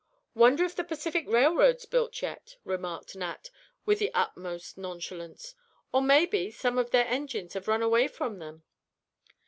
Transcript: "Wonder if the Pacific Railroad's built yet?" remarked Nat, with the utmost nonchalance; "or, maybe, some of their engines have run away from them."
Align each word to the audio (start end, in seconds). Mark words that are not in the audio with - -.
"Wonder 0.33 0.63
if 0.63 0.75
the 0.75 0.83
Pacific 0.83 1.27
Railroad's 1.27 1.85
built 1.85 2.23
yet?" 2.23 2.57
remarked 2.63 3.15
Nat, 3.15 3.51
with 3.85 3.99
the 3.99 4.11
utmost 4.15 4.75
nonchalance; 4.75 5.53
"or, 5.93 6.01
maybe, 6.01 6.49
some 6.49 6.79
of 6.79 6.89
their 6.89 7.05
engines 7.07 7.53
have 7.53 7.67
run 7.67 7.83
away 7.83 8.07
from 8.07 8.39
them." 8.39 8.63